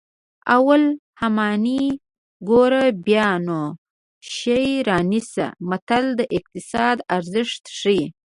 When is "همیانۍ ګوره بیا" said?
1.21-3.29